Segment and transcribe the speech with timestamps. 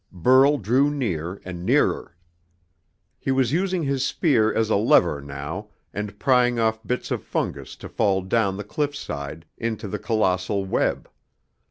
[0.11, 2.17] Burl drew near, and nearer.
[3.19, 7.75] He was using his spear as a lever, now, and prying off bits of fungus
[7.75, 11.07] to fall down the cliffside into the colossal web.